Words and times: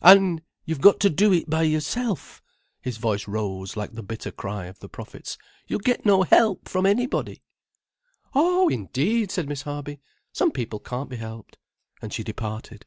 "An' 0.00 0.40
you've 0.64 0.80
got 0.80 1.00
to 1.00 1.10
do 1.10 1.34
it 1.34 1.50
by 1.50 1.64
yourself,"—his 1.64 2.96
voice 2.96 3.28
rose 3.28 3.76
like 3.76 3.92
the 3.92 4.02
bitter 4.02 4.30
cry 4.32 4.64
of 4.64 4.78
the 4.78 4.88
prophets. 4.88 5.36
"You'll 5.68 5.80
get 5.80 6.06
no 6.06 6.22
help 6.22 6.66
from 6.66 6.86
anybody." 6.86 7.42
"Oh, 8.34 8.70
indeed!" 8.70 9.30
said 9.30 9.50
Miss 9.50 9.60
Harby. 9.68 10.00
"Some 10.32 10.50
people 10.50 10.78
can't 10.80 11.10
be 11.10 11.16
helped." 11.16 11.58
And 12.00 12.10
she 12.10 12.24
departed. 12.24 12.86